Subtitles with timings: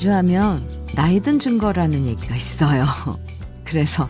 [0.00, 2.86] 자주 하면 나이 든 증거라는 얘기가 있어요.
[3.66, 4.08] 그래서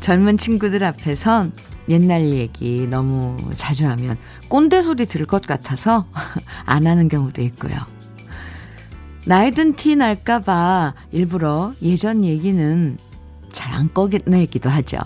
[0.00, 1.52] 젊은 친구들 앞에선
[1.88, 6.06] 옛날 얘기 너무 자주 하면 꼰대 소리 들을 것 같아서
[6.66, 7.76] 안 하는 경우도 있고요.
[9.24, 12.98] 나이 든 티 날까봐 일부러 예전 얘기는
[13.52, 14.98] 잘 안 꺼내기도 하죠.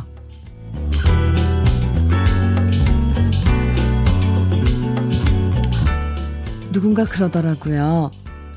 [6.73, 8.10] 누군가 그러더라고요.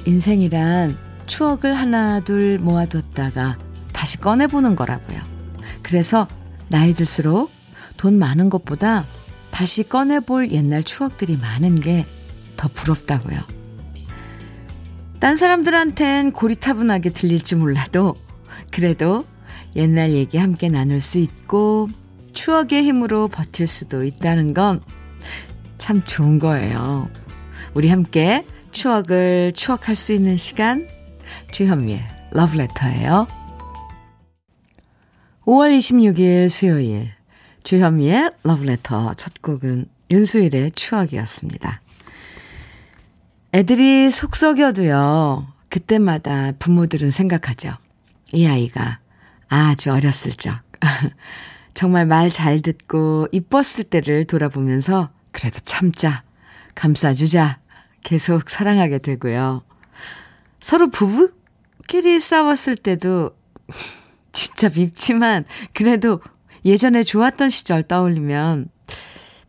[0.06, 3.58] 인생이란 추억을 하나 둘 모아뒀다가
[3.94, 5.20] 다시 꺼내보는 거라고요.
[5.84, 6.28] 그래서
[6.70, 7.52] 나이 들수록
[7.98, 9.06] 돈 많은 것보다
[9.52, 12.06] 다시 꺼내볼 옛날 추억들이 많은 게
[12.58, 13.38] 더 부럽다고요.
[15.20, 18.16] 딴 사람들한텐 고리타분하게 들릴지 몰라도
[18.72, 19.26] 그래도
[19.76, 21.88] 옛날 얘기 함께 나눌 수 있고
[22.34, 24.82] 추억의 힘으로 버틸 수도 있다는 건
[25.78, 27.10] 참 좋은 거예요.
[27.74, 30.88] 우리 함께 추억을 추억할 수 있는 시간
[31.52, 33.28] 주현미의 러브레터예요.
[35.46, 37.12] 5월 26일 수요일
[37.64, 41.82] 주현미의 러브레터 첫 곡은 윤수일의 추억이었습니다.
[43.54, 45.48] 애들이 속 썩여도요.
[45.70, 47.74] 그때마다 부모들은 생각하죠.
[48.34, 49.00] 이 아이가
[49.50, 50.62] 아주 어렸을 적
[51.74, 56.24] 정말 말 잘 듣고 이뻤을 때를 돌아보면서 그래도 참자
[56.76, 57.60] 감싸주자
[58.04, 59.64] 계속 사랑하게 되고요.
[60.60, 61.32] 서로 부부
[61.88, 63.36] 끼리 싸웠을 때도
[64.32, 66.22] 진짜 밉지만 그래도
[66.66, 68.70] 예전에 좋았던 시절 떠올리면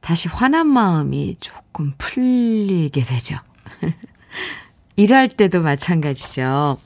[0.00, 3.36] 다시 화난 마음이 조금 풀리게 되죠.
[4.97, 6.78] 일할 때도 마찬가지죠.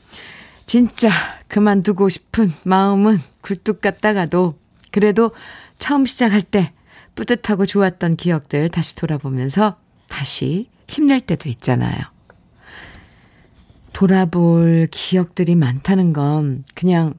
[0.67, 1.11] 진짜
[1.49, 4.59] 그만두고 싶은 마음은 굴뚝 같다가도
[4.91, 5.33] 그래도
[5.79, 6.73] 처음 시작할 때
[7.15, 9.77] 뿌듯하고 좋았던 기억들 다시 돌아보면서
[10.09, 12.01] 다시 힘낼 때도 있잖아요.
[14.03, 17.15] 돌아볼 기억들이 많다는 건 그냥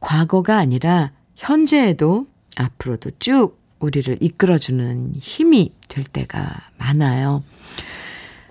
[0.00, 2.26] 과거가 아니라 현재에도
[2.56, 7.42] 앞으로도 쭉 우리를 이끌어주는 힘이 될 때가 많아요.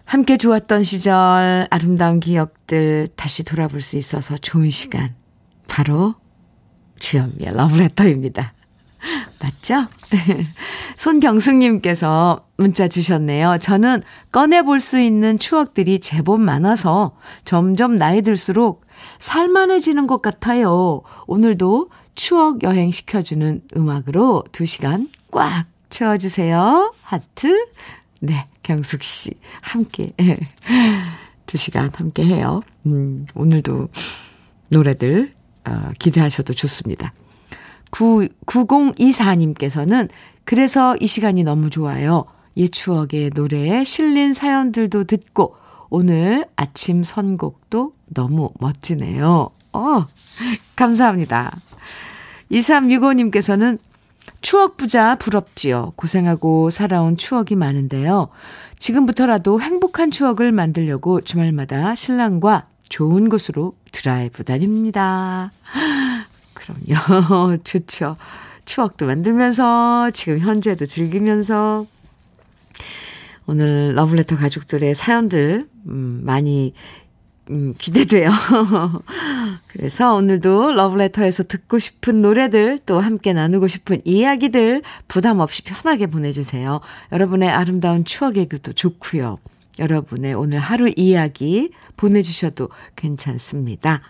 [0.04, 5.14] 함께 좋았던 시절, 아름다운 기억들 다시 돌아볼 수 있어서 좋은 시간.
[5.68, 6.16] 바로
[6.98, 8.55] 주현미의 러브레터입니다.
[9.40, 9.88] 맞죠?
[10.98, 13.58] 손경숙님께서 문자 주셨네요.
[13.60, 14.02] 저는
[14.32, 18.86] 꺼내볼 수 있는 추억들이 제법 많아서 점점 나이 들수록
[19.20, 21.02] 살만해지는 것 같아요.
[21.28, 26.94] 오늘도 추억 여행 시켜주는 음악으로 2시간 꽉 채워주세요.
[27.02, 27.68] 하트.
[28.22, 29.32] 네, 경숙 씨.
[29.62, 30.12] 함께.
[31.46, 32.62] 2시간 함께 해요.
[32.86, 33.90] 음, 오늘도
[34.70, 35.32] 노래들
[35.66, 37.14] 어, 기대하셔도 좋습니다.
[37.96, 40.10] 9, 9024님께서는
[40.44, 42.26] 그래서 이 시간이 너무 좋아요.
[42.58, 45.56] 옛 추억의 노래에 실린 사연들도 듣고
[45.90, 49.50] 오늘 아침 선곡도 너무 멋지네요.
[49.72, 50.06] 어,
[50.76, 51.58] 감사합니다.
[52.52, 53.80] 2365님께서는
[54.42, 55.94] 추억 부자 부럽지요.
[55.96, 58.28] 고생하고 살아온 추억이 많은데요.
[58.78, 65.52] 지금부터라도 행복한 추억을 만들려고 주말마다 신랑과 좋은 곳으로 드라이브 다닙니다.
[66.56, 67.58] 그럼요.
[67.64, 68.18] 좋죠.
[68.66, 71.86] 추억도 만들면서 지금 현재도 즐기면서
[73.46, 76.74] 오늘 러블레터 가족들의 사연들 음, 많이
[77.52, 78.32] 음, 기대돼요.
[79.68, 86.80] 그래서 오늘도 러브레터에서 듣고 싶은 노래들 또 함께 나누고 싶은 이야기들 부담 없이 편하게 보내주세요.
[87.12, 89.38] 여러분의 아름다운 추억 얘기도 좋고요.
[89.80, 94.02] 여러분의 오늘 하루 이야기 보내주셔도 괜찮습니다.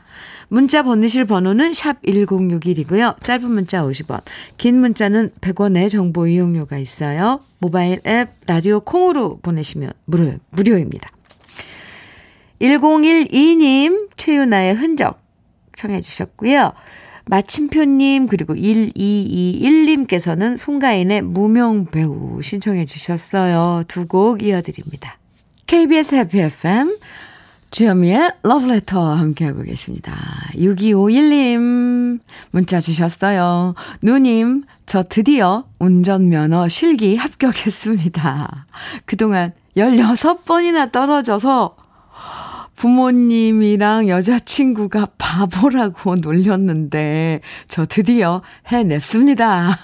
[0.48, 3.22] 문자 보내실 번호는 샵 1061이고요.
[3.24, 4.22] 짧은 문자 50원,
[4.58, 7.42] 긴 문자는 100원의 정보 이용료가 있어요.
[7.60, 11.10] 모바일 앱 라디오 콩으로 보내시면 무료, 무료입니다.
[12.62, 15.20] 1012님 최윤아의 흔적
[15.76, 16.74] 청해 주셨고요.
[17.28, 23.84] 마침표님 그리고 1221님께서는 송가인의 무명배우 신청해 주셨어요.
[23.88, 25.18] 두 곡 이어드립니다.
[25.68, 26.98] KBS 해피 FM
[27.72, 30.16] 주현미의 러브레터 함께하고 계십니다.
[30.54, 32.20] 6251님
[32.52, 33.74] 문자 주셨어요.
[34.02, 38.68] 누님 저 드디어 운전면허 실기 합격했습니다.
[39.06, 41.76] 그동안 16번이나 떨어져서
[42.76, 49.80] 부모님이랑 여자친구가 바보라고 놀렸는데 저 드디어 해냈습니다.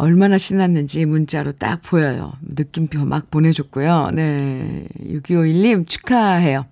[0.00, 2.32] 얼마나 신났는지 문자로 딱 보여요.
[2.40, 4.12] 느낌표 막 보내줬고요.
[4.14, 4.86] 네.
[4.98, 6.64] 6251님 축하해요.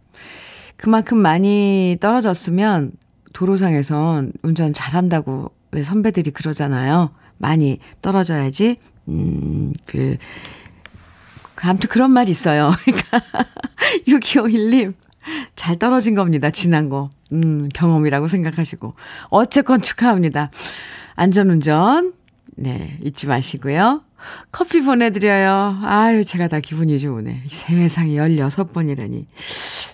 [0.79, 2.93] 그만큼 많이 떨어졌으면
[3.35, 7.11] 도로상에선 운전 잘한다고 왜 선배들이 그러잖아요.
[7.37, 8.79] 많이 떨어져야지,
[9.09, 10.17] 음, 그,
[11.61, 12.73] 아무튼 그런 말이 있어요.
[12.83, 13.21] 그러니까
[14.09, 14.95] 6251님
[15.55, 16.49] 잘 떨어진 겁니다.
[16.49, 17.11] 지난 거.
[17.33, 18.95] 음, 경험이라고 생각하시고.
[19.29, 20.51] 어쨌건 축하합니다.
[21.15, 22.15] 안전운전,
[22.61, 24.03] 네, 잊지 마시고요.
[24.51, 25.79] 커피 보내드려요.
[25.83, 27.43] 아유, 제가 다 기분이 좋으네.
[27.47, 29.27] 세상에 16번이라니.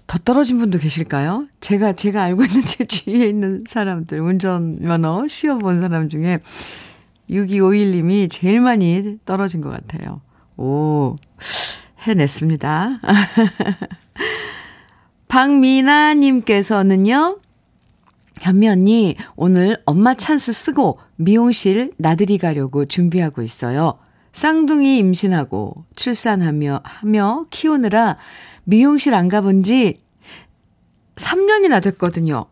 [0.06, 1.46] 더 떨어진 분도 계실까요?
[1.60, 6.38] 제가, 제가 알고 있는 제 주위에 있는 사람들, 운전면허 시험 사람 중에
[7.28, 10.22] 6251님이 제일 많이 떨어진 것 같아요.
[10.56, 11.16] 오,
[12.06, 13.00] 해냈습니다.
[15.28, 17.40] 박미나님께서는요,
[18.40, 23.98] 현미 언니, 오늘 엄마 찬스 쓰고 미용실 나들이 가려고 준비하고 있어요.
[24.32, 28.16] 쌍둥이 임신하고 출산하며, 하며 키우느라
[28.64, 30.02] 미용실 안 가본 지
[31.16, 32.46] 3년이나 됐거든요.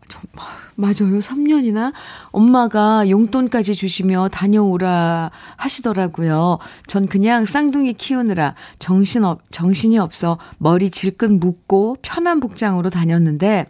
[0.77, 1.19] 맞아요.
[1.19, 1.93] 3년이나
[2.31, 6.59] 엄마가 용돈까지 주시며 다녀오라 하시더라고요.
[6.87, 13.67] 전 그냥 쌍둥이 키우느라 정신 없, 정신이 없어 머리 질끈 묶고 편한 복장으로 다녔는데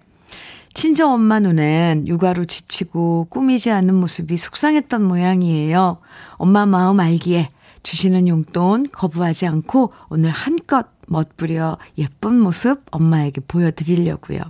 [0.75, 5.99] 친정 엄마 눈엔 육아로 지치고 꾸미지 않는 모습이 속상했던 모양이에요.
[6.37, 7.49] 엄마 마음 알기에
[7.83, 14.41] 주시는 용돈 거부하지 않고 오늘 한껏 멋부려 예쁜 모습 엄마에게 보여드리려고요.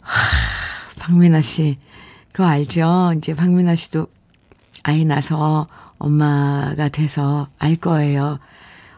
[0.00, 1.78] 하, 박민아 씨,
[2.32, 3.12] 그거 알죠?
[3.16, 4.08] 이제 박민아 씨도
[4.82, 8.38] 아이 나서 엄마가 돼서 알 거예요.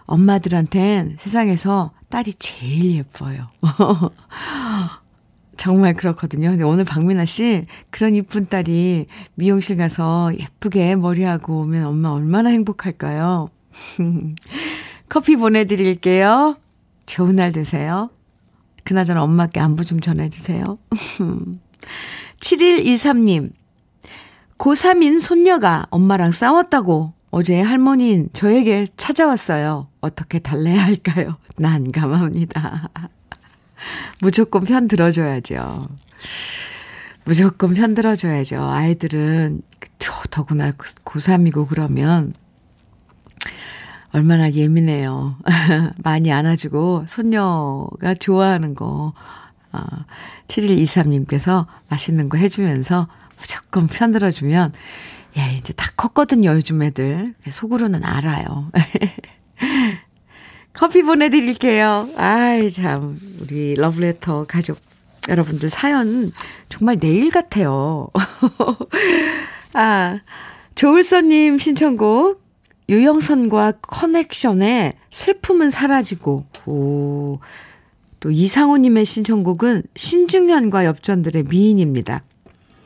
[0.06, 3.46] 엄마들한텐 세상에서 딸이 제일 예뻐요.
[5.60, 6.48] 정말 그렇거든요.
[6.48, 9.04] 근데 오늘 박민아 씨, 그런 이쁜 딸이
[9.34, 13.50] 미용실 가서 예쁘게 머리하고 오면 엄마 얼마나 행복할까요?
[15.10, 16.56] 커피 보내드릴게요.
[17.04, 18.08] 좋은 날 되세요.
[18.84, 20.78] 그나저나 엄마께 안부 좀 전해주세요.
[22.40, 23.50] 7123님,
[24.56, 29.88] 고3인 손녀가 엄마랑 싸웠다고 어제 할머니인 저에게 찾아왔어요.
[30.00, 31.36] 어떻게 달래야 할까요?
[31.60, 32.88] 난감합니다.
[34.20, 35.88] 무조건 편 들어줘야죠.
[37.24, 38.62] 무조건 편 들어줘야죠.
[38.62, 39.62] 아이들은
[40.30, 42.34] 더구나 고3이고 그러면
[44.12, 45.36] 얼마나 예민해요.
[46.02, 49.12] 많이 안아주고 손녀가 좋아하는 거
[49.72, 49.86] 아,
[50.48, 53.06] 7123님께서 맛있는 거 해주면서
[53.38, 54.72] 무조건 편 들어주면
[55.38, 58.70] 야 이제 다 컸거든요 요즘 애들 속으로는 알아요.
[60.72, 62.08] 커피 보내드릴게요.
[62.16, 64.78] 아이, 참, 우리 러브레터 가족
[65.28, 66.32] 여러분들 사연
[66.68, 68.08] 정말 내일 같아요.
[69.74, 70.20] 아,
[70.74, 72.42] 조을선님 신청곡,
[72.88, 77.38] 유영선과 커넥션의 슬픔은 사라지고, 오,
[78.20, 82.22] 또 이상호님의 신청곡은 신중현과 엽전들의 미인입니다.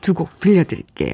[0.01, 1.13] 두 곡 들려드릴게요.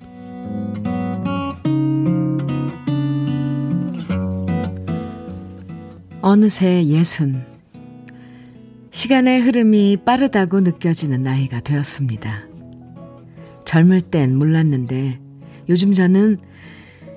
[6.21, 7.43] 어느새 예순.
[8.91, 12.43] 시간의 흐름이 빠르다고 느껴지는 나이가 되었습니다.
[13.65, 15.19] 젊을 땐 몰랐는데
[15.69, 16.37] 요즘 저는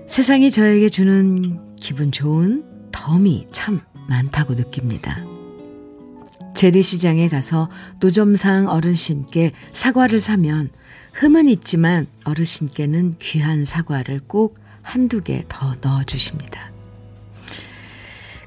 [0.06, 5.22] 세상이 저에게 주는 기분 좋은 덤이 참 많다고 느낍니다.
[6.54, 7.68] 재래시장에 가서
[8.00, 10.70] 노점상 어르신께 사과를 사면
[11.12, 16.73] 흠은 있지만 어르신께는 귀한 사과를 꼭 한두 개 더 넣어주십니다.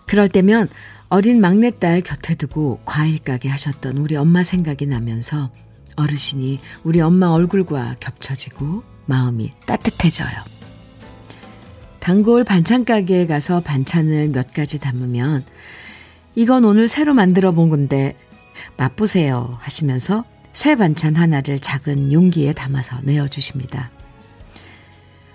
[0.08, 0.70] 그럴 때면
[1.10, 5.52] 어린 막내딸 곁에 두고 과일 가게 하셨던 우리 엄마 생각이 나면서
[5.96, 10.58] 어르신이 우리 엄마 얼굴과 겹쳐지고 마음이 따뜻해져요.
[12.00, 15.46] 단골 반찬 가게에 가서 반찬을 몇 가지 담으면
[16.36, 18.16] 이건 오늘 새로 만들어 본 건데
[18.78, 20.24] 맛보세요 하시면서
[20.54, 23.92] 새 반찬 하나를 작은 용기에 담아서 내어주십니다.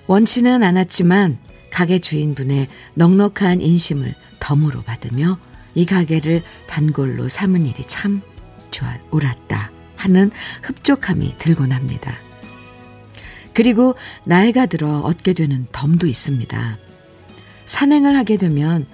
[0.07, 1.39] 원치는 않았지만
[1.73, 5.39] 가게 주인분의 넉넉한 인심을 덤으로 받으며
[5.75, 8.21] 이 가게를 단골로 삼은 일이 참
[8.71, 10.31] 좋아 옳았다 하는
[10.63, 12.15] 흡족함이 들곤 합니다.
[13.55, 16.79] 그리고 나이가 들어 얻게 되는 덤도 있습니다.
[17.65, 18.87] 산행을 하게 되면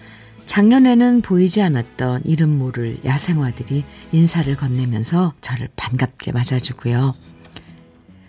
[0.47, 7.15] 작년에는 보이지 않았던 이름 모를 야생화들이 인사를 건네면서 저를 반갑게 맞아주고요.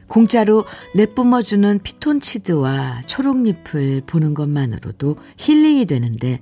[0.09, 6.41] 공짜로 내뿜어주는 피톤치드와 초록잎을 보는 것만으로도 힐링이 되는데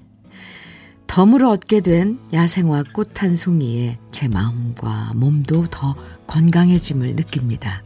[1.06, 5.96] 덤으로 얻게 된 야생화 꽃 한 송이에 제 마음과 몸도 더
[6.28, 7.84] 건강해짐을 느낍니다.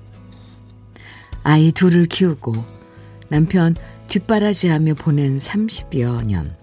[1.44, 2.54] 아이 둘을 키우고
[3.30, 3.76] 남편
[4.08, 6.56] 뒷바라지하며 보낸 30여 년.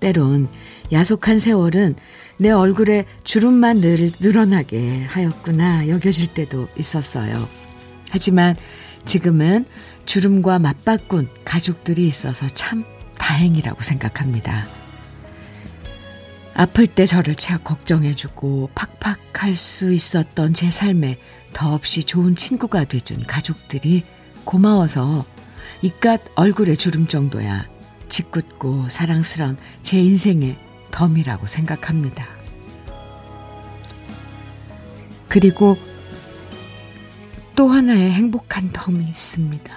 [0.00, 0.48] 때론
[0.92, 1.94] 야속한 세월은
[2.36, 7.63] 내 얼굴에 주름만 늘 늘어나게 하였구나 여겨질 때도 있었어요.
[8.14, 8.54] 하지만
[9.06, 9.66] 지금은
[10.06, 12.84] 주름과 맞바꾼 가족들이 있어서 참
[13.18, 14.68] 다행이라고 생각합니다.
[16.54, 21.18] 아플 때 저를 차 걱정해주고 팍팍할 수 있었던 제 삶에
[21.52, 24.04] 더없이 좋은 친구가 돼준 가족들이
[24.44, 25.26] 고마워서
[25.82, 27.68] 이깟 얼굴에 주름 정도야
[28.08, 30.56] 짓궂고 사랑스런 제 인생의
[30.92, 32.28] 덤이라고 생각합니다.
[35.28, 35.76] 그리고
[37.56, 39.74] 또 하나의 행복한 덤이 있습니다.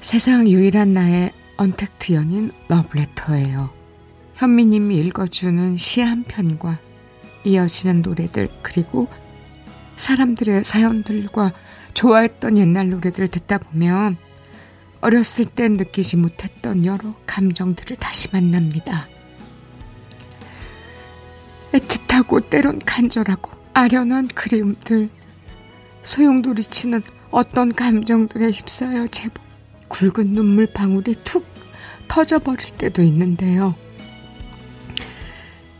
[0.00, 3.70] 세상 유일한 나의 언택트 연인 러브레터예요.
[4.36, 6.78] 현미님이 읽어주는 시 한 편과
[7.44, 9.08] 이어지는 노래들 그리고
[9.96, 11.52] 사람들의 사연들과
[11.94, 14.16] 좋아했던 옛날 노래들을 듣다 보면
[15.00, 19.08] 어렸을 땐 느끼지 못했던 여러 감정들을 다시 만납니다.
[21.72, 25.10] 애틋하고 때론 간절하고 아련한 그리움들,
[26.02, 29.44] 소용돌이치는 어떤 감정들에 휩싸여 제법
[29.88, 31.44] 굵은 눈물 방울이 툭
[32.08, 33.74] 터져버릴 때도 있는데요.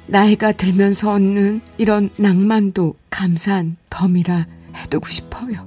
[0.08, 5.66] 나이가 들면서 얻는 이런 낭만도 감사한 덤이라 해두고 싶어요.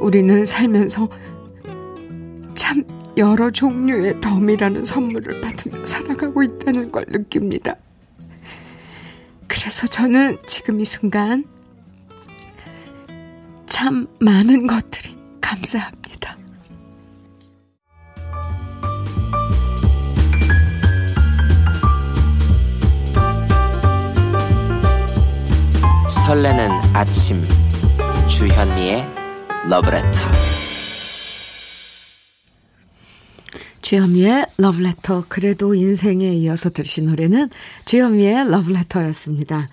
[0.00, 1.08] 우리는 살면서
[2.56, 2.82] 참
[3.16, 7.76] 여러 종류의 덤이라는 선물을 받으며 살아가고 있다는 걸 느낍니다.
[9.50, 11.44] 그래서 저는 지금 이 순간
[13.66, 16.36] 참 많은 것들이 감사합니다.
[26.08, 27.44] 설레는 아침
[28.28, 29.04] 주현미의
[29.68, 30.49] 러브레터
[33.90, 37.50] 주현미의 러브레터 그래도 인생에 이어서 들으신 노래는
[37.86, 39.68] 주현미의 러브레터였습니다.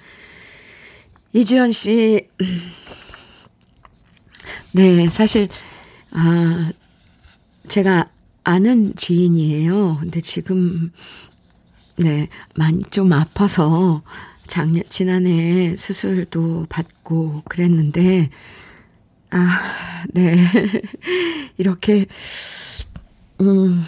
[1.34, 2.28] 이지연 씨
[4.74, 5.48] 네, 사실
[6.10, 6.72] 아
[7.68, 8.10] 제가
[8.44, 9.98] 아는 지인이에요.
[10.00, 10.92] 근데 지금
[11.98, 14.02] 네, 많이 좀 아파서
[14.48, 18.32] 작년, 지난해 수술도 받고 그랬는데,
[19.30, 20.38] 아, 네.
[21.60, 22.08] 이렇게,
[23.42, 23.86] 음,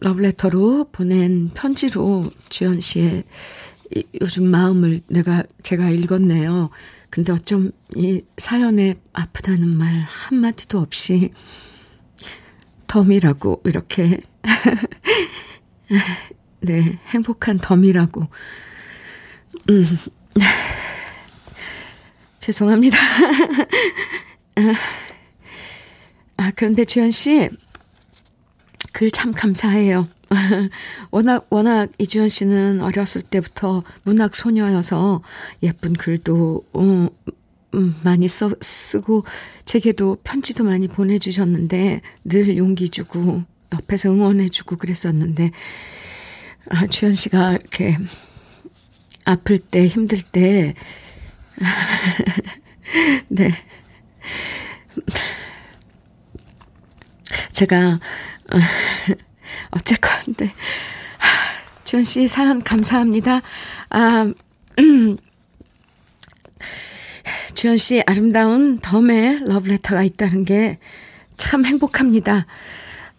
[0.00, 3.24] 러브레터로 보낸 편지로 주연 씨의
[3.96, 6.70] 이, 요즘 마음을 내가, 제가 읽었네요.
[7.10, 11.32] 근데 어쩜 이 사연에 아프다는 말 한마디도 없이
[12.86, 14.20] 덤이라고 이렇게,
[16.60, 18.28] 네, 행복한 덤이라고
[19.70, 19.98] 음.
[22.38, 22.96] 죄송합니다.
[26.36, 27.50] 아, 그런데 주현 씨,
[28.92, 30.08] 글 참 감사해요.
[31.10, 35.22] 워낙, 워낙 이주연 씨는 어렸을 때부터 문학 소녀여서
[35.62, 37.08] 예쁜 글도, 어,
[37.74, 39.24] 음, 많이 써, 쓰고,
[39.64, 43.42] 제게도 편지도 많이 보내주셨는데, 늘 용기 주고,
[43.72, 45.50] 옆에서 응원해주고 그랬었는데,
[46.70, 47.96] 아, 주현 씨가 이렇게
[49.24, 50.74] 아플 때, 힘들 때,
[53.28, 53.52] 네.
[57.52, 58.00] 제가,
[59.70, 60.52] 어쨌건, 네.
[61.84, 63.40] 주현 씨 사연 감사합니다.
[63.90, 64.32] 아,
[64.78, 65.16] 음.
[67.54, 70.78] 주현 씨 아름다운 덤에 러브레터가 있다는 게
[71.40, 72.46] 참 행복합니다.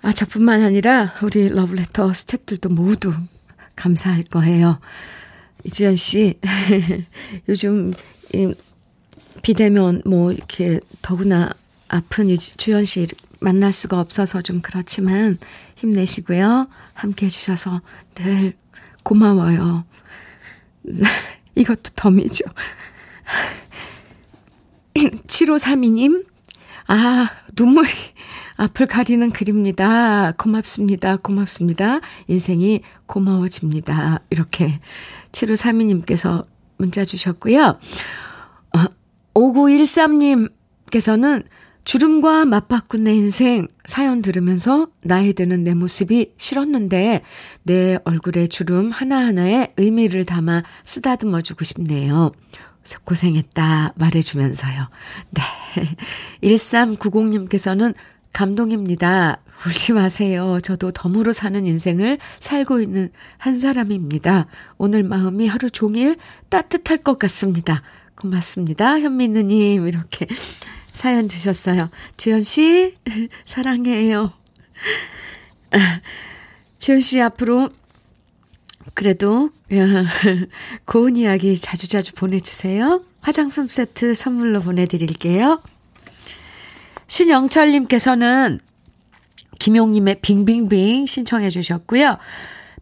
[0.04, 3.12] 아, 저뿐만 아니라 우리 러브레터 스탭들도 모두
[3.76, 4.80] 감사할 거예요.
[5.64, 6.40] 이주연 씨,
[7.50, 7.94] 요즘
[8.34, 8.54] 이
[9.42, 11.52] 비대면 뭐 이렇게 더구나
[11.88, 13.08] 아픈 이주연 씨
[13.42, 15.38] 만날 수가 없어서 좀 그렇지만
[15.76, 16.70] 힘내시고요.
[16.94, 17.82] 함께 해주셔서
[18.16, 18.54] 늘
[19.04, 19.84] 고마워요.
[21.56, 22.46] 이것도 덤이죠.
[24.96, 26.26] 7532님,
[26.88, 27.90] 아, 눈물이
[28.58, 30.34] 앞을 가리는 글입니다.
[30.38, 31.18] 고맙습니다.
[31.18, 32.00] 고맙습니다.
[32.28, 34.20] 인생이 고마워집니다.
[34.30, 34.80] 이렇게
[35.32, 36.46] 7532님께서
[36.78, 37.80] 문자 주셨고요.
[38.76, 38.80] 어,
[39.34, 41.44] 5913님께서는
[41.84, 47.22] 주름과 맞바꾼 내 인생 사연 들으면서 나이 드는 내 모습이 싫었는데
[47.64, 52.32] 내 얼굴에 주름 하나하나에 의미를 담아 쓰다듬어 주고 싶네요.
[53.04, 54.90] 고생했다 말해주면서요.
[55.32, 55.42] 네.
[56.44, 57.94] 1390님께서는
[58.34, 59.42] 감동입니다.
[59.66, 60.58] 울지 마세요.
[60.64, 64.48] 저도 덤으로 사는 인생을 살고 있는 한 사람입니다.
[64.78, 66.18] 오늘 마음이 하루 종일
[66.50, 67.84] 따뜻할 것 같습니다.
[68.16, 69.00] 고맙습니다.
[69.00, 70.28] 현민우님, 이렇게
[70.94, 71.90] 사연 주셨어요.
[72.18, 72.96] 주연 씨,
[73.46, 74.34] 사랑해요.
[76.80, 77.70] 주연 씨 앞으로
[78.94, 79.50] 그래도
[80.86, 83.04] 고운 이야기 자주자주 보내주세요.
[83.22, 85.62] 화장품 세트 선물로 보내드릴게요.
[87.08, 88.60] 신영철님께서는
[89.60, 92.18] 김용님의 빙빙빙 신청해 주셨고요.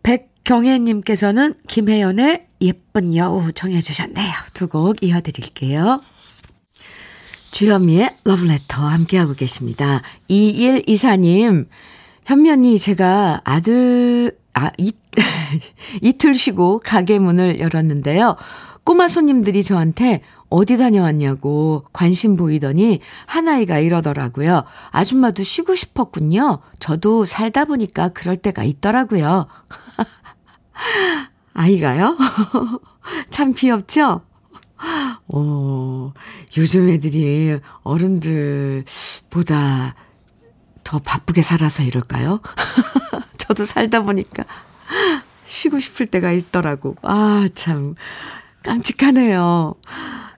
[0.01, 4.31] 백경혜님께서는 김혜연의 예쁜 여우 청해 주셨네요.
[4.53, 6.01] 두 곡 이어드릴게요.
[7.51, 10.01] 주현미의 러브레터 함께하고 계십니다.
[10.29, 11.67] 2124님,
[12.25, 14.93] 현면이 제가 아들, 아, 이,
[16.01, 18.35] 이틀 쉬고 가게 문을 열었는데요.
[18.83, 24.63] 꼬마 손님들이 저한테 어디 다녀왔냐고 관심 보이더니 한아이가 이러더라고요.
[24.89, 26.59] 아줌마도 쉬고 싶었군요.
[26.79, 29.47] 저도 살다 보니까 그럴 때가 있더라고요.
[31.53, 32.17] 아이가요?
[33.29, 34.21] 참 귀엽죠?
[35.33, 36.11] 어,
[36.57, 38.85] 요즘 애들이 어른들보다
[40.83, 42.41] 더 바쁘게 살아서 이럴까요?
[43.37, 44.43] 저도 살다 보니까
[45.45, 46.95] 쉬고 싶을 때가 있더라고.
[47.01, 47.95] 아, 참.
[48.63, 49.75] 깜찍하네요.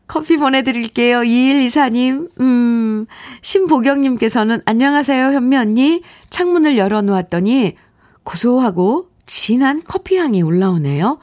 [0.07, 1.19] 커피 보내드릴게요.
[1.21, 3.05] 2124님, 음,
[3.41, 6.01] 신보경님께서는 안녕하세요, 현미 언니.
[6.29, 7.75] 창문을 열어놓았더니
[8.23, 11.19] 고소하고 진한 커피 향이 올라오네요.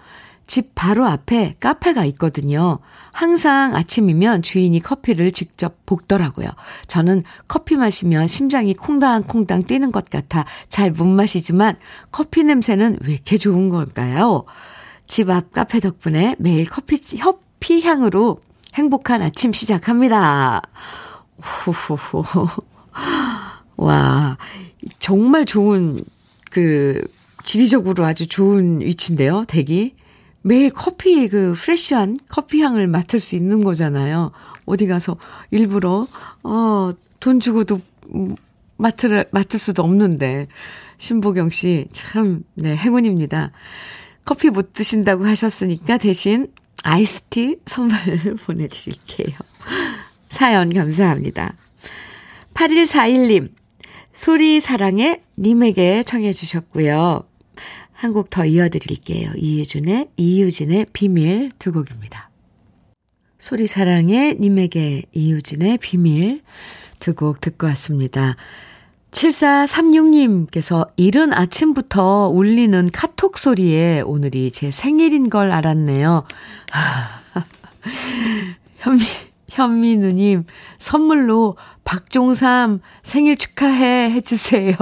[0.48, 2.80] 집 바로 앞에 카페가 있거든요.
[3.12, 6.48] 항상 아침이면 주인이 커피를 직접 볶더라고요.
[6.88, 11.76] 저는 커피 마시면 심장이 콩당콩당 뛰는 것 같아 잘 못 마시지만
[12.10, 14.44] 커피 냄새는 왜 이렇게 좋은 걸까요?
[15.06, 18.40] 집 앞 카페 덕분에 매일 커피, 커피 향으로
[18.74, 20.62] 행복한 아침 시작합니다.
[21.66, 22.48] 호호호.
[23.76, 24.38] 와,
[24.98, 26.02] 정말 좋은,
[26.50, 27.02] 그,
[27.44, 29.94] 지리적으로 아주 좋은 위치인데요, 댁이.
[30.42, 34.30] 매일 커피, 그, 프레쉬한 커피 향을 맡을 수 있는 거잖아요.
[34.66, 35.16] 어디 가서
[35.50, 36.06] 일부러,
[36.42, 37.80] 어, 돈 주고도
[38.76, 40.48] 맡을, 맡을 수도 없는데.
[40.98, 43.52] 신보경 씨, 참, 네, 행운입니다.
[44.24, 46.48] 커피 못 드신다고 하셨으니까 대신
[46.82, 47.96] 아이스티 선물
[48.44, 49.36] 보내드릴게요.
[50.28, 51.54] 사연 감사합니다.
[52.54, 53.50] 8141님,
[54.12, 57.24] 소리 사랑해 님에게 청해 주셨고요.
[57.98, 59.32] 한 곡 더 이어드릴게요.
[59.36, 62.30] 이유준의, 이유진의 비밀 두 곡입니다.
[63.40, 66.42] 소리 사랑해 님에게 이유진의 비밀
[67.00, 68.36] 두 곡 듣고 왔습니다.
[69.10, 76.22] 7436님께서 이른 아침부터 울리는 카톡 소리에 오늘이 제 생일인 걸 알았네요.
[78.78, 79.02] 현미,
[79.48, 80.44] 현미 누님,
[80.78, 84.76] 선물로 박종삼 생일 축하해 해주세요.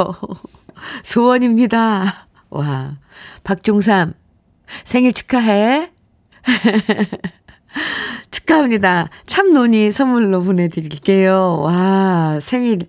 [1.02, 2.25] 소원입니다.
[2.50, 2.98] 와,
[3.44, 4.14] 박종삼
[4.84, 5.90] 생일 축하해.
[8.30, 9.08] 축하합니다.
[9.26, 11.60] 참논이 선물로 보내드릴게요.
[11.60, 12.86] 와, 생일.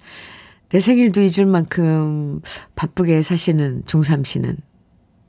[0.70, 2.42] 내 생일도 잊을 만큼
[2.76, 4.58] 바쁘게 사시는 종삼 씨는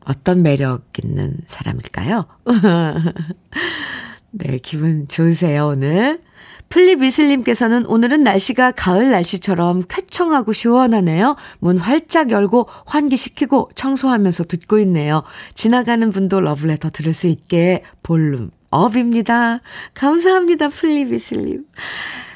[0.04, 2.26] 어떤 매력 있는 사람일까요?
[4.32, 6.20] 네, 기분 좋으세요, 오늘.
[6.68, 11.36] 플리비슬님께서는 오늘은 날씨가 가을 날씨처럼 쾌청하고 시원하네요.
[11.60, 15.22] 문 활짝 열고 환기시키고 청소하면서 듣고 있네요.
[15.54, 19.60] 지나가는 분도 러브레터 들을 수 있게 볼륨 업입니다.
[19.94, 21.64] 감사합니다, 플리비슬님.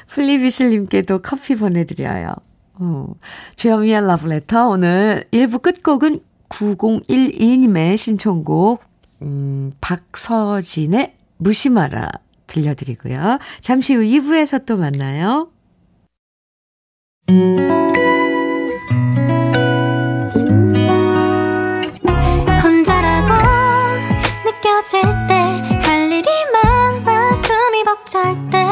[0.07, 2.33] 플리비슬님께도 커피 보내드려요.
[2.75, 3.13] 어,
[3.55, 8.83] 주현미의 러브레터 오늘 1부 끝곡은 9012님의 신청곡
[9.21, 12.09] 음, 박서진의 무심하라
[12.53, 13.39] 들려드리고요.
[13.61, 15.49] 잠시 후 2부에서 또 만나요.
[22.63, 23.33] 혼자라고
[24.45, 25.33] 느껴질 때
[25.83, 28.62] 할 일이 많아 숨이 벅찰 때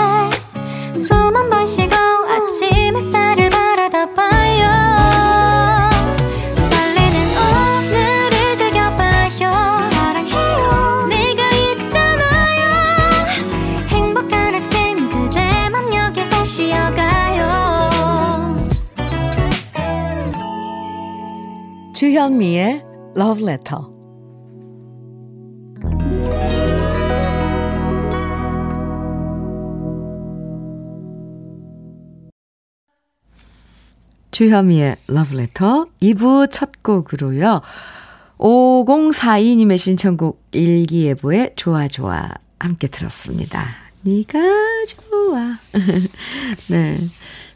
[22.01, 22.81] 주현미의
[23.15, 23.83] Love Letter.
[34.31, 37.61] 주현미의 러브레터 2부 첫 곡으로요.
[38.39, 43.63] 5042님의 신청곡 일기예보의 좋아 좋아 함께 들었습니다.
[44.01, 44.39] 네가
[44.87, 45.59] 좋아.
[46.67, 46.97] 네.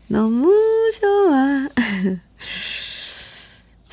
[0.08, 0.54] 너무
[1.02, 1.68] 좋아.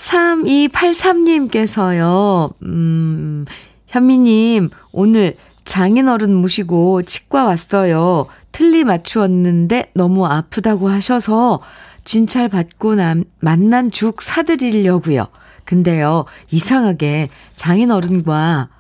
[0.03, 3.45] 3283님께서요, 음,
[3.87, 8.27] 현미님, 오늘 장인어른 모시고 치과 왔어요.
[8.51, 11.61] 틀리 맞추었는데 너무 아프다고 하셔서
[12.05, 15.29] 진찰 받고 난, 만난 죽 사드리려고요.
[15.65, 18.71] 근데요, 이상하게 장인어른과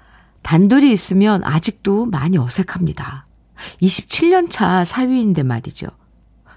[0.42, 3.26] 단둘이 있으면 아직도 많이 어색합니다.
[3.80, 5.86] 27년 차 사위인데 말이죠.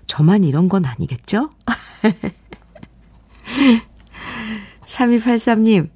[0.07, 1.51] 저만 이런 건 아니겠죠?
[4.85, 5.89] 3283님,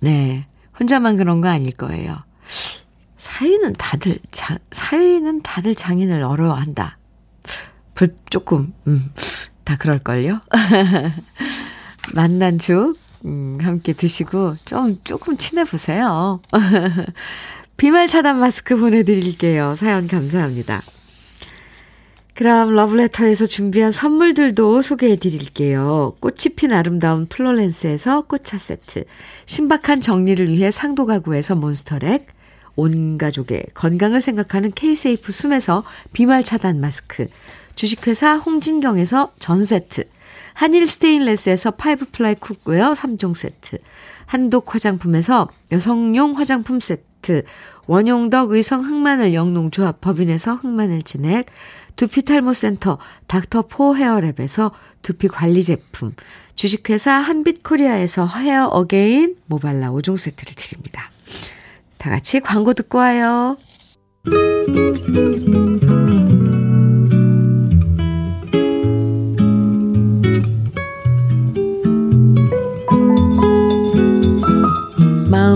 [0.00, 0.46] 네,
[0.78, 2.18] 혼자만 그런 거 아닐 거예요.
[3.16, 6.98] 사위는 다들, 자, 사위는 다들 장인을 어려워한다.
[7.94, 9.12] 불, 조금, 음,
[9.64, 10.40] 다 그럴걸요?
[12.14, 16.40] 만난 죽, 음, 함께 드시고, 좀, 조금 친해보세요.
[17.76, 19.76] 비말 차단 마스크 보내드릴게요.
[19.76, 20.82] 사연 감사합니다.
[22.38, 26.14] 그럼 러브레터에서 준비한 선물들도 소개해 드릴게요.
[26.20, 29.02] 꽃이 핀 아름다운 플로렌스에서 꽃차 세트,
[29.46, 32.28] 신박한 정리를 위해 상도 가구에서 몬스터렉,
[32.76, 37.26] 온 가족의 건강을 생각하는 케이세이프 숨에서 비말 차단 마스크,
[37.74, 40.04] 주식회사 홍진경에서 전 세트,
[40.58, 43.78] 한일 스테인레스에서 five ply cookware 3종 세트,
[44.26, 47.44] 한독 화장품에서 여성용 화장품 세트,
[47.86, 51.46] 원용덕 의성 흑마늘 영농조합 법인에서 흑마늘 진액,
[51.94, 56.12] 두피 탈모 센터 닥터 포 헤어랩에서 두피 관리 제품,
[56.56, 61.12] 주식회사 한빛 코리아에서 헤어 어게인 모발라 5종 세트를 드립니다.
[61.98, 63.56] 다 같이 광고 듣고 와요.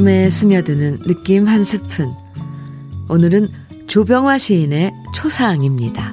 [0.03, 2.13] 마음에 스며드는 느낌 한 스푼.
[3.09, 3.49] 오늘은
[3.87, 6.13] 조병화 시인의 초사항입니다.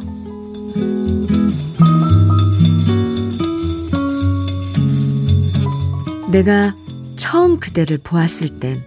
[6.32, 6.76] 내가
[7.16, 8.84] 처음 그대를 보았을 땐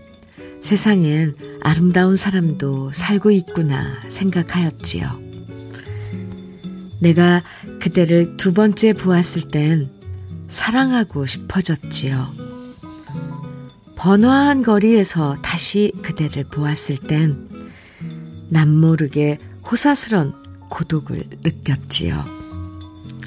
[0.60, 5.20] 세상엔 아름다운 사람도 살고 있구나 생각하였지요.
[7.00, 7.42] 내가
[7.80, 9.90] 그대를 두 번째 보았을 땐
[10.46, 12.41] 사랑하고 싶어졌지요.
[14.02, 17.48] 번화한 거리에서 다시 그대를 보았을 땐
[18.48, 19.38] 남모르게
[19.70, 20.34] 호사스런
[20.68, 22.24] 고독을 느꼈지요.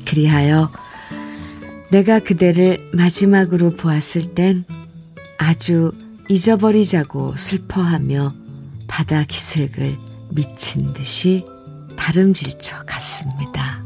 [0.06, 0.70] 그리하여
[1.92, 4.66] 내가 그대를 마지막으로 보았을 땐
[5.38, 5.94] 아주
[6.28, 8.34] 잊어버리자고 슬퍼하며
[8.86, 9.98] 바다 기슭을
[10.32, 11.46] 미친 듯이
[11.96, 13.82] 다름질쳐 갔습니다.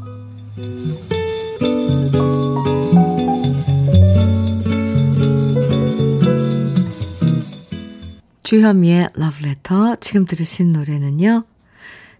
[8.50, 11.44] 주현미의 러브레터 지금 들으신 노래는요.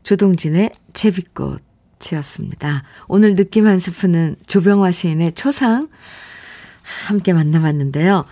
[0.04, 2.84] 조동진의 제비꽃이었습니다.
[3.08, 5.88] 오늘 느낌 한 스푼은 조병화 시인의 초상
[7.08, 8.26] 함께 만나봤는데요.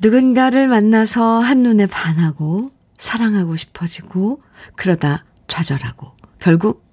[0.00, 4.40] 누군가를 만나서 한눈에 반하고 사랑하고 싶어지고
[4.76, 6.86] 그러다 좌절하고 결국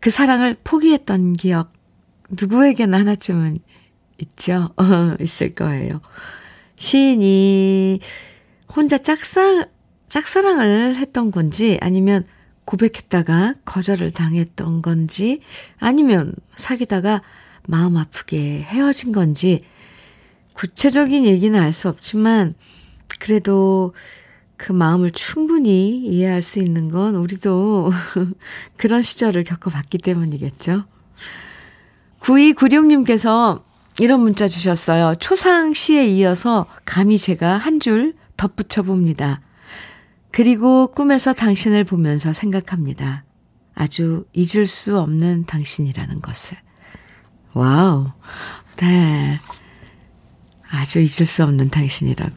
[0.00, 1.72] 그 사랑을 포기했던 기억
[2.28, 3.60] 누구에게나 하나쯤은
[4.18, 4.70] 있죠.
[5.22, 6.00] 있을 거예요.
[6.74, 8.00] 시인이
[8.74, 9.66] 혼자 짝사,
[10.08, 12.24] 짝사랑을 했던 건지 아니면
[12.64, 15.40] 고백했다가 거절을 당했던 건지
[15.78, 17.22] 아니면 사귀다가
[17.66, 19.64] 마음 아프게 헤어진 건지
[20.54, 22.54] 구체적인 얘기는 알 수 없지만
[23.20, 23.94] 그래도
[24.56, 27.90] 그 마음을 충분히 이해할 수 있는 건 우리도
[28.76, 30.84] 그런 시절을 겪어봤기 때문이겠죠.
[32.20, 33.62] 9296님께서
[33.98, 35.16] 이런 문자 주셨어요.
[35.16, 39.40] 초상 시에 이어서 감히 제가 한 줄 덧붙여 봅니다.
[40.30, 43.24] 그리고 꿈에서 당신을 보면서 생각합니다.
[43.74, 46.58] 아주 잊을 수 없는 당신이라는 것을.
[47.52, 48.10] 와우.
[48.76, 49.38] 네.
[50.70, 52.34] 아주 잊을 수 없는 당신이라고.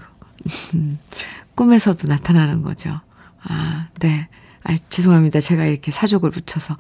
[1.56, 3.00] 꿈에서도 나타나는 거죠.
[3.42, 4.28] 아, 네.
[4.64, 5.40] 아, 죄송합니다.
[5.40, 6.78] 제가 이렇게 사족을 붙여서.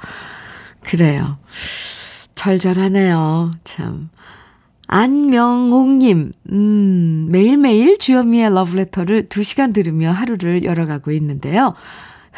[0.81, 1.37] 그래요.
[2.35, 3.51] 절절하네요.
[3.63, 4.09] 참.
[4.87, 11.73] 안명옥님, 음, 매일매일 주현미의 러브레터를 2시간 들으며 하루를 열어가고 있는데요.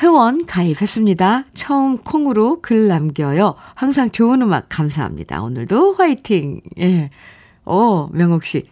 [0.01, 1.45] 회원 가입했습니다.
[1.55, 3.55] 처음 콩으로 글 남겨요.
[3.73, 5.41] 항상 좋은 음악 감사합니다.
[5.41, 6.61] 오늘도 화이팅!
[6.79, 7.09] 예.
[7.65, 8.63] 오, 명옥씨.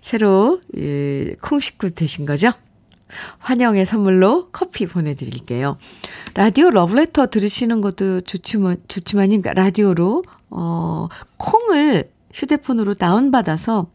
[0.00, 2.50] 새로, 예, 콩 식구 되신 거죠?
[3.38, 5.78] 환영의 선물로 커피 보내드릴게요.
[6.34, 13.90] 라디오 러브레터 들으시는 것도 좋지만, 좋지만, 라디오로, 어, 콩을 휴대폰으로 다운받아서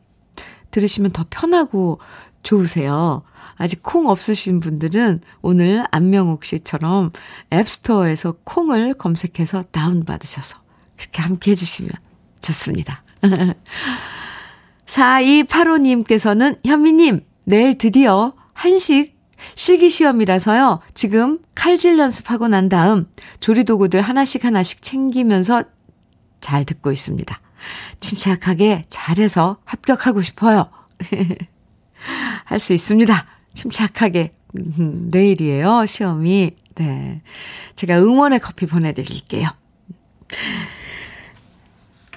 [0.71, 1.99] 들으시면 더 편하고
[2.43, 3.23] 좋으세요.
[3.56, 7.12] 아직 콩 없으신 분들은 오늘 안명옥 씨처럼
[7.54, 10.58] 앱스토어에서 콩을 검색해서 다운받으셔서
[10.97, 11.91] 그렇게 함께 해주시면
[12.41, 13.04] 좋습니다.
[14.88, 19.19] 4285님께서는 현미님, 내일 드디어 한식
[19.56, 20.80] 실기시험이라서요.
[20.93, 23.08] 지금 칼질 연습하고 난 다음
[23.39, 25.63] 조리도구들 하나씩 하나씩 챙기면서
[26.39, 27.39] 잘 듣고 있습니다.
[28.00, 30.69] 침착하게 잘해서 합격하고 싶어요.
[32.45, 33.26] 할 수 있습니다.
[33.54, 34.34] 침착하게.
[34.58, 36.52] 음, 내일이에요, 시험이.
[36.76, 37.21] 네.
[37.76, 39.50] 제가 응원의 커피 보내드릴게요.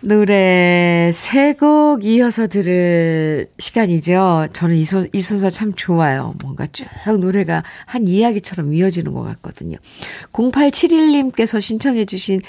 [0.01, 4.49] 노래 세 곡 이어서 들을 시간이죠.
[4.53, 6.35] 저는 이, 소, 이 순서 참 좋아요.
[6.43, 6.87] 뭔가 쭉
[7.21, 9.79] 노래가 한 이야기처럼 이어지는 것 같거든요.
[10.33, 12.43] 0871님께서 신청해 주신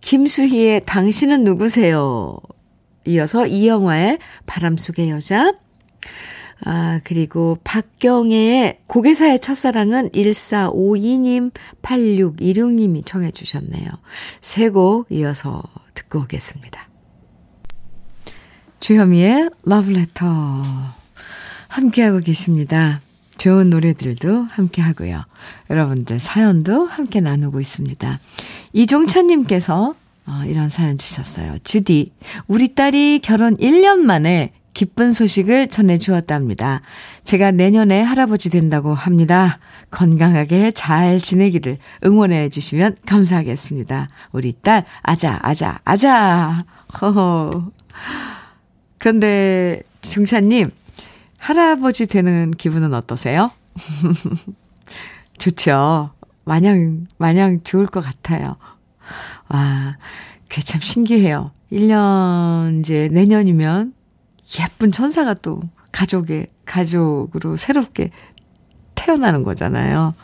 [0.00, 2.36] 김수희의 당신은 누구세요?
[3.06, 5.54] 이어서 이영화의 바람 속의 여자.
[6.64, 13.88] 아, 그리고 박경애의 고개사의 첫사랑은 1452님, 8626님이 청해 주셨네요.
[14.42, 15.62] 세 곡 이어서
[15.94, 16.88] 듣고 오겠습니다.
[18.80, 20.26] 주현미의 러브레터
[21.68, 23.00] 함께하고 계십니다.
[23.40, 25.24] 좋은 노래들도 함께 하고요.
[25.70, 28.20] 여러분들 사연도 함께 나누고 있습니다.
[28.74, 29.94] 이종찬님께서
[30.26, 31.56] 어, 이런 사연 주셨어요.
[31.64, 32.12] 주디,
[32.48, 36.82] 우리 딸이 결혼 1년 만에 기쁜 소식을 전해 주었답니다.
[37.24, 39.58] 제가 내년에 할아버지 된다고 합니다.
[39.90, 44.10] 건강하게 잘 지내기를 응원해 주시면 감사하겠습니다.
[44.32, 46.66] 우리 딸, 아자, 아자, 아자.
[47.00, 47.70] 허허.
[48.98, 50.70] 그런데, 중찬님,
[51.40, 53.50] 할아버지 되는 기분은 어떠세요?
[55.38, 56.10] 좋죠.
[56.44, 58.56] 마냥, 마냥 좋을 것 같아요.
[59.48, 59.96] 와,
[60.48, 61.50] 그게 참 신기해요.
[61.72, 63.94] 1년, 이제 내년이면
[64.60, 68.10] 예쁜 천사가 또 가족의, 가족으로 새롭게
[68.94, 70.14] 태어나는 거잖아요.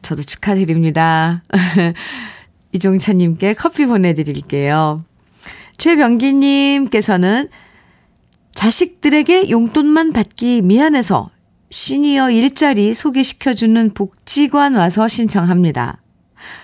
[0.00, 1.42] 저도 축하드립니다.
[2.72, 5.04] 이종찬님께 커피 보내드릴게요.
[5.76, 7.48] 최병기님께서는
[8.54, 11.30] 자식들에게 용돈만 받기 미안해서
[11.70, 16.02] 시니어 일자리 소개시켜주는 복지관 와서 신청합니다.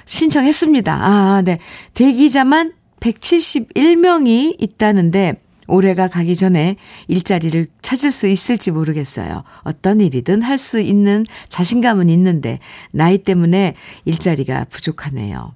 [0.05, 0.93] 신청했습니다.
[0.93, 1.59] 아, 네.
[1.95, 6.77] 대기자만 171명이 있다는데 올해가 가기 전에
[7.09, 9.45] 일자리를 찾을 수 있을지 모르겠어요.
[9.63, 12.59] 어떤 일이든 할 수 있는 자신감은 있는데
[12.91, 13.75] 나이 때문에
[14.05, 15.55] 일자리가 부족하네요.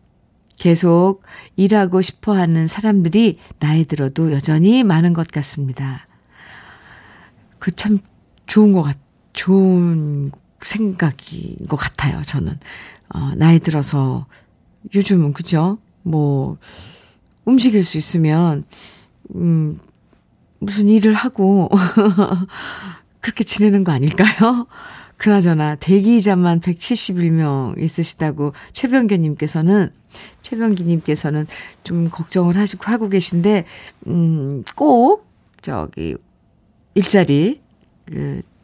[0.59, 1.23] 계속
[1.57, 6.07] 일하고 싶어 하는 사람들이 나이 들어도 여전히 많은 것 같습니다.
[7.62, 8.01] 그 참
[8.46, 8.98] 좋은 것 같,
[9.35, 12.59] 좋은 생각인 것 같아요, 저는.
[13.14, 14.27] 어, 나이 들어서
[14.92, 15.79] 요즘은, 그죠?
[16.03, 16.59] 뭐,
[17.44, 18.64] 움직일 수 있으면,
[19.37, 19.79] 음,
[20.59, 21.68] 무슨 일을 하고
[23.20, 24.66] 그렇게 지내는 거 아닐까요?
[25.16, 29.90] 그나저나 대기자만 171명 있으시다고 최병규님께서는
[30.42, 31.46] 최병기님께서는
[31.85, 33.64] 좀 걱정을 하시고 하고 계신데
[34.09, 35.29] 음 꼭
[35.61, 36.16] 저기
[36.94, 37.61] 일자리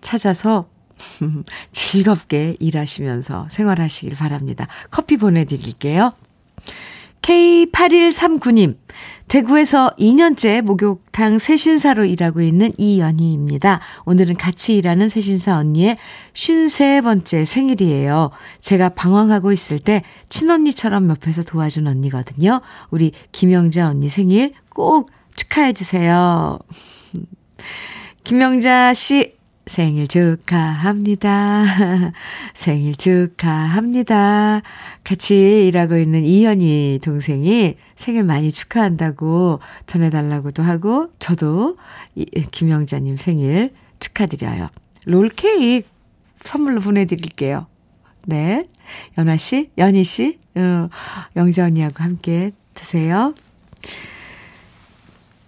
[0.01, 0.69] 찾아서
[1.73, 4.67] 즐겁게 일하시면서 생활하시길 바랍니다.
[4.91, 6.11] 커피 보내드릴게요.
[7.23, 8.79] K8139님,
[9.29, 13.81] 대구에서 2년째 목욕탕 세신사로 일하고 있는 이연희입니다.
[14.07, 15.99] 오늘은 같이 일하는 세신사 언니의
[16.33, 18.31] 53번째 생일이에요.
[18.61, 22.63] 제가 방황하고 있을 때 친언니처럼 옆에서 도와준 언니거든요.
[22.91, 26.59] 우리 김영자 언니 생일 꼭 축하해주세요.
[28.29, 29.33] 김영자 씨,
[29.65, 31.65] 생일 축하합니다.
[32.53, 34.61] 생일 축하합니다.
[35.03, 41.79] 같이 일하고 있는 이현희 동생이 생일 많이 축하한다고 전해달라고도 하고, 저도
[42.51, 44.67] 김영자님 생일 축하드려요.
[45.07, 45.89] 롤케이크
[46.45, 47.67] 선물로 보내드릴게요.
[48.27, 48.69] 네.
[49.17, 50.91] 연아씨, 연희씨, 어,
[51.35, 53.33] 영자 언니하고 함께 드세요.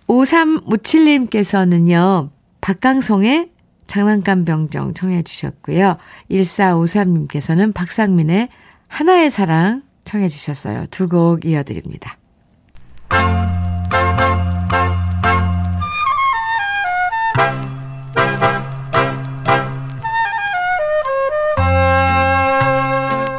[0.06, 2.30] 5357님께서는요,
[2.70, 3.50] 박강성의
[3.88, 5.96] 장난감 병정 청해 주셨고요.
[6.30, 8.48] 1453님께서는 박상민의
[8.87, 10.87] 하나의 사랑 청해 주셨어요.
[10.87, 12.16] 두 곡 이어드립니다.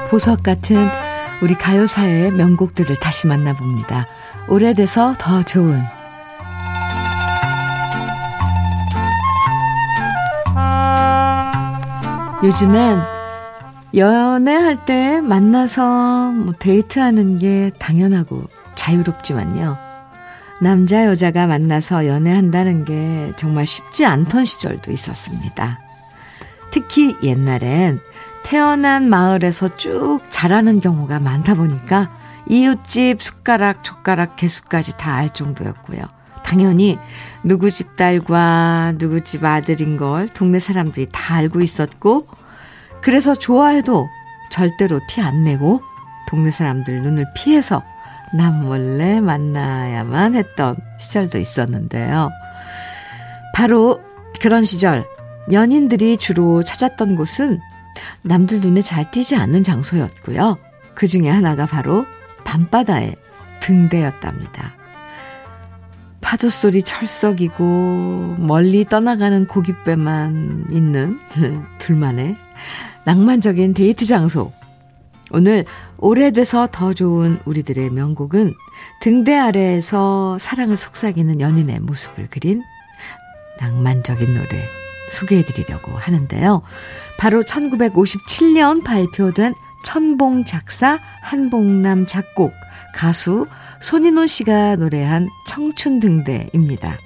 [0.10, 0.76] 보석 같은
[1.42, 4.08] 우리 가요사의 명곡들을 다시 만나봅니다.
[4.50, 5.80] 오래돼서 더 좋은
[12.44, 13.00] 요즘엔
[13.96, 18.44] 연애할 때 만나서 뭐 데이트하는 게 당연하고
[18.76, 19.78] 자유롭지만요.
[20.62, 25.80] 남자 여자가 만나서 연애한다는 게 정말 쉽지 않던 시절도 있었습니다.
[26.72, 28.00] 특히 옛날엔
[28.44, 32.10] 태어난 마을에서 쭉 자라는 경우가 많다 보니까
[32.48, 36.02] 이웃집 숟가락, 젓가락 개수까지 다 알 정도였고요.
[36.52, 37.00] 당연히
[37.46, 42.28] 누구 집 딸과 누구 집 아들인 걸 동네 사람들이 다 알고 있었고,
[43.00, 44.10] 그래서 좋아해도
[44.52, 45.82] 절대로 티 안 내고
[46.28, 47.82] 동네 사람들 눈을 피해서
[48.34, 52.32] 남 몰래 만나야만 했던 시절도 있었는데요.
[53.54, 54.02] 바로
[54.42, 55.06] 그런 시절
[55.54, 57.62] 연인들이 주로 찾았던 곳은
[58.24, 60.58] 남들 눈에 잘 띄지 않는 장소였고요.
[60.96, 62.06] 그 중에 하나가 바로
[62.44, 63.16] 밤바다의
[63.62, 64.81] 등대였답니다.
[66.32, 71.20] 파도 소리 철썩이고 멀리 떠나가는 고깃배만 있는
[71.78, 72.38] 둘만의
[73.04, 74.54] 낭만적인 데이트 장소.
[75.32, 75.66] 오늘
[75.98, 78.54] 오래돼서 더 좋은 우리들의 명곡은
[79.02, 82.64] 등대 아래에서 사랑을 속삭이는 연인의 모습을 그린
[83.60, 84.48] 낭만적인 노래
[85.10, 86.62] 소개해 드리려고 하는데요.
[87.20, 92.54] 바로 1957년 발표된 천봉 작사, 한봉남 작곡,
[92.94, 93.48] 가수
[93.82, 96.98] 손인호 씨가 노래한 청춘 등대입니다.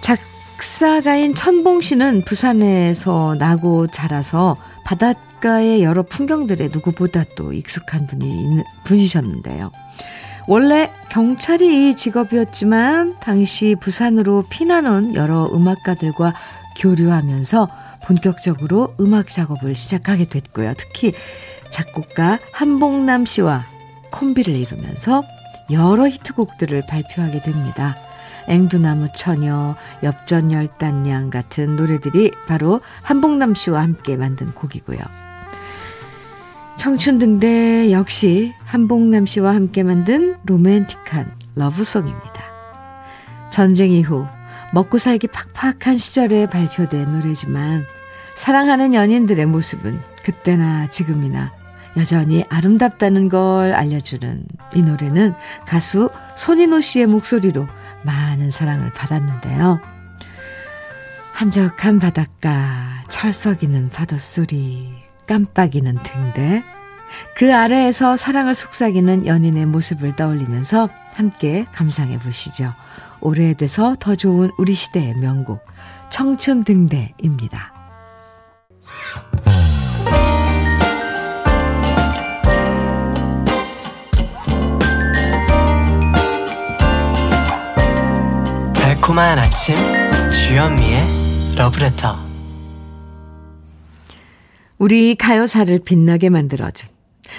[0.00, 9.72] 작사가인 천봉 씨는 부산에서 나고 자라서 바닷가의 여러 풍경들에 누구보다 또 익숙한 분이 분이셨는데요.
[10.48, 16.34] 원래 경찰이 직업이었지만 당시 부산으로 피난온 여러 음악가들과
[16.78, 17.68] 교류하면서
[18.04, 20.74] 본격적으로 음악 작업을 시작하게 됐고요.
[20.76, 21.12] 특히
[21.70, 23.75] 작곡가 한봉남 씨와
[24.10, 25.22] 콤비를 이루면서
[25.70, 27.96] 여러 히트곡들을 발표하게 됩니다.
[28.48, 34.98] 앵두나무 처녀, 엽전열단양 같은 노래들이 바로 한봉남 씨와 함께 만든 곡이고요.
[36.76, 42.44] 청춘 등대 역시 한봉남 씨와 함께 만든 로맨틱한 러브송입니다.
[43.50, 44.26] 전쟁 이후
[44.72, 47.84] 먹고 살기 팍팍한 시절에 발표된 노래지만
[48.34, 51.50] 사랑하는 연인들의 모습은 그때나 지금이나
[51.96, 55.34] 여전히 아름답다는 걸 알려주는 이 노래는
[55.66, 57.66] 가수 손인호 씨의 목소리로
[58.04, 59.80] 많은 사랑을 받았는데요.
[61.32, 64.90] 한적한 바닷가, 철썩이는 파도 소리,
[65.26, 66.62] 깜빡이는 등대,
[67.34, 72.72] 그 아래에서 사랑을 속삭이는 연인의 모습을 떠올리면서 함께 감상해 보시죠.
[73.20, 75.64] 오래돼서 더 좋은 우리 시대의 명곡,
[76.10, 77.72] 청춘 등대입니다.
[89.06, 89.76] 달콤한 아침
[90.32, 92.18] 주현미의 러브레터
[94.78, 96.88] 우리 가요사를 빛나게 만들어준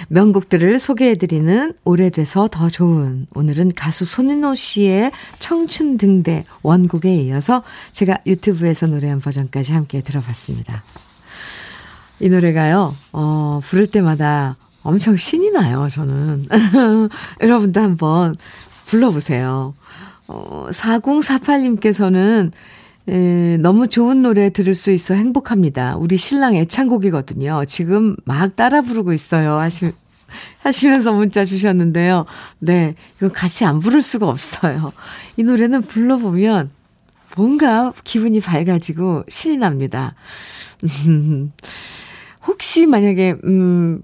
[0.08, 8.86] 명곡들을 소개해드리는 오래돼서 더 좋은 오늘은 가수 손인호 씨의 청춘 등대 원곡에 이어서 제가 유튜브에서
[8.86, 10.82] 노래한 버전까지 함께 들어봤습니다.
[12.20, 16.46] 이 노래가요, 어, 부를 때마다 엄청 신이 나요, 저는.
[17.42, 18.36] 여러분도 한번
[18.86, 19.74] 불러보세요.
[20.28, 22.52] 어, 4048님께서는
[23.08, 25.96] 에, 너무 좋은 노래 들을 수 있어 행복합니다.
[25.96, 27.64] 우리 신랑 애창곡이거든요.
[27.66, 29.54] 지금 막 따라 부르고 있어요.
[29.54, 29.92] 하시,
[30.60, 32.26] 하시면서 문자 주셨는데요.
[32.58, 34.92] 네, 이거 같이 안 부를 수가 없어요.
[35.38, 36.70] 이 노래는 불러보면
[37.36, 40.14] 뭔가 기분이 밝아지고 신이 납니다.
[42.46, 44.02] 혹시 만약에, 음,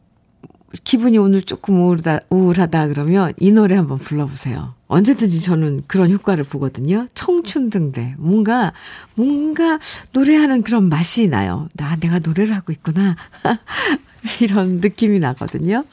[0.82, 4.74] 기분이 오늘 조금 우울하다, 우울하다 그러면 이 노래 한번 불러보세요.
[4.94, 7.06] 언제든지 저는 그런 효과를 보거든요.
[7.14, 8.14] 청춘 등대.
[8.16, 8.72] 뭔가,
[9.14, 9.78] 뭔가
[10.12, 11.68] 노래하는 그런 맛이 나요.
[11.74, 13.16] 나, 내가 노래를 하고 있구나.
[14.40, 15.84] 이런 느낌이 나거든요.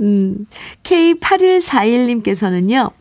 [0.00, 0.46] 음,
[0.82, 2.92] K8141님께서는요,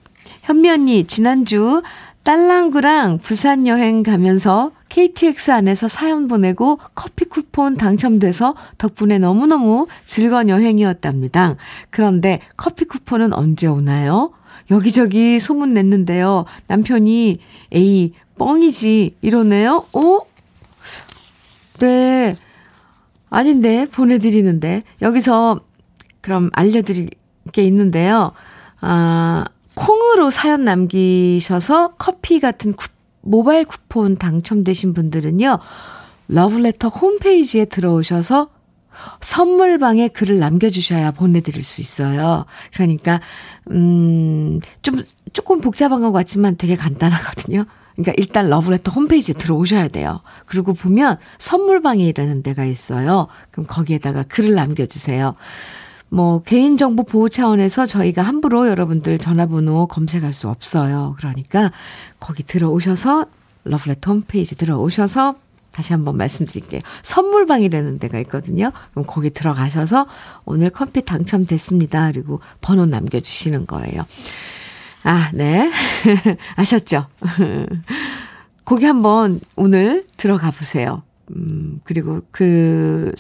[0.44, 1.82] 현미 언니, 지난주
[2.24, 11.58] 딸랑구랑 부산 여행 가면서 KTX 안에서 사연 보내고 커피 쿠폰 당첨돼서 덕분에 너무너무 즐거운 여행이었답니다.
[11.90, 14.32] 그런데 커피 쿠폰은 언제 오나요?
[14.72, 16.46] 여기저기 소문 냈는데요.
[16.68, 17.40] 남편이
[17.72, 19.18] 에이, 뻥이지.
[19.22, 19.86] 이러네요.
[19.94, 20.20] 어?
[21.80, 22.38] 네.
[23.30, 24.84] 아닌데, 보내드리는데.
[25.02, 25.62] 여기서
[26.22, 27.10] 그럼 알려드릴
[27.52, 28.32] 게 있는데요.
[28.80, 29.46] 아,
[29.76, 32.90] 콩으로 사연 남기셔서 커피 같은 쿠,
[33.22, 35.60] 모바일 쿠폰 당첨되신 분들은요,
[36.28, 38.50] 러브레터 홈페이지에 들어오셔서
[39.22, 42.46] 선물방에 글을 남겨주셔야 보내드릴 수 있어요.
[42.74, 43.20] 그러니까,
[43.72, 47.66] 음, 좀, 조금 복잡한 것 같지만 되게 간단하거든요.
[47.96, 50.22] 그러니까 일단 러브레터 홈페이지에 들어오셔야 돼요.
[50.46, 53.28] 그리고 보면 선물방이라는 데가 있어요.
[53.52, 55.36] 그럼 거기에다가 글을 남겨주세요.
[56.10, 61.16] 뭐 개인정보 보호 차원에서 저희가 함부로 여러분들 전화번호 검색할 수 없어요.
[61.18, 61.72] 그러니까
[62.20, 63.26] 거기 들어오셔서
[63.64, 65.36] 러브레터 홈페이지 들어오셔서
[65.74, 66.82] 다시 한번 말씀드릴게요.
[67.02, 68.72] 선물방이라는 데가 있거든요.
[68.92, 70.06] 그럼 거기 들어가셔서
[70.46, 72.12] 오늘 커피 당첨됐습니다.
[72.12, 74.06] 그리고 번호 남겨주시는 거예요.
[75.04, 75.72] 아, 네.
[76.56, 77.08] 아셨죠?
[78.64, 81.02] 거기 한번 오늘 들어가 보세요.
[81.36, 83.12] 음, 그리고 그,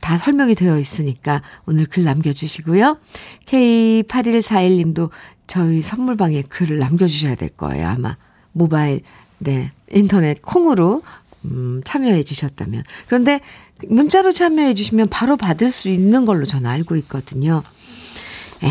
[0.00, 2.98] 다 설명이 되어 있으니까 오늘 글 남겨주시고요.
[3.46, 5.10] K8141님도
[5.46, 7.88] 저희 선물방에 글을 남겨주셔야 될 거예요.
[7.88, 8.16] 아마
[8.52, 9.02] 모바일,
[9.38, 11.02] 네, 인터넷 콩으로
[11.44, 12.84] 음, 참여해 주셨다면.
[13.06, 13.40] 그런데
[13.88, 17.62] 문자로 참여해 주시면 바로 받을 수 있는 걸로 저는 알고 있거든요.
[18.62, 18.68] 에,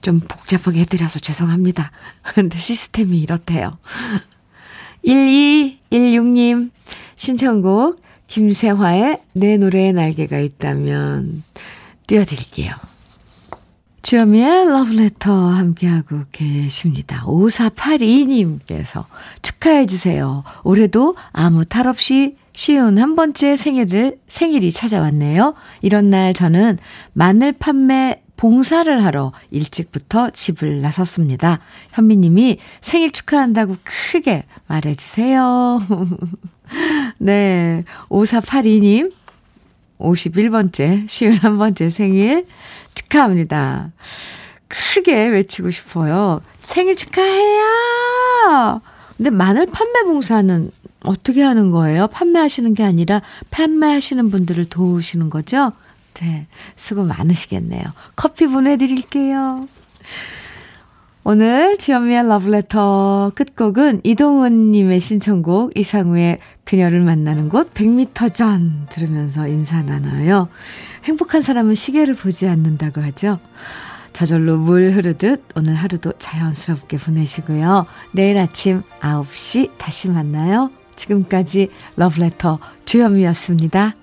[0.00, 1.92] 좀 복잡하게 해드려서 죄송합니다.
[2.34, 3.78] 근데 시스템이 이렇대요.
[5.04, 6.70] 1216님
[7.16, 7.96] 신청곡
[8.26, 11.42] 김세화의 내 노래에 날개가 있다면
[12.06, 12.89] 띄워드릴게요.
[14.02, 17.22] 주여미의 러브레터 함께하고 계십니다.
[17.26, 19.04] 5482님께서
[19.42, 20.42] 축하해주세요.
[20.64, 25.54] 올해도 아무 탈 없이 쉬운 한 번째 생일을, 생일이 찾아왔네요.
[25.82, 26.78] 이런 날 저는
[27.12, 31.60] 마늘 판매 봉사를 하러 일찍부터 집을 나섰습니다.
[31.92, 35.80] 현미님이 생일 축하한다고 크게 말해주세요.
[37.18, 37.84] 네.
[38.08, 39.12] 5482님,
[39.98, 42.46] 51번째, 쉬운 한 번째 생일
[42.94, 43.92] 축하합니다.
[44.68, 46.40] 크게 외치고 싶어요.
[46.62, 48.80] 생일 축하해요!
[49.16, 50.70] 근데 마늘 판매 봉사는
[51.04, 52.06] 어떻게 하는 거예요?
[52.08, 55.72] 판매하시는 게 아니라 판매하시는 분들을 도우시는 거죠?
[56.14, 56.46] 네.
[56.76, 57.82] 수고 많으시겠네요.
[58.16, 59.66] 커피 보내드릴게요.
[61.22, 70.48] 오늘 주현미의 러브레터 끝곡은 이동은님의 신청곡 이상우의 그녀를 만나는 곳 100m 전 들으면서 인사 나눠요.
[71.04, 73.38] 행복한 사람은 시계를 보지 않는다고 하죠.
[74.14, 77.84] 저절로 물 흐르듯 오늘 하루도 자연스럽게 보내시고요.
[78.12, 80.70] 내일 아침 9시 다시 만나요.
[80.96, 83.94] 지금까지 러브레터 주현미였습니다.